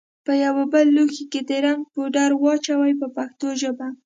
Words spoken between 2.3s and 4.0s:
واچوئ په پښتو ژبه.